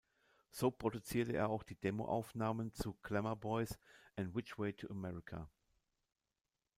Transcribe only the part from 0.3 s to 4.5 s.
So produzierte er auch die Demoaufnahmen zu "Glamour Boys" und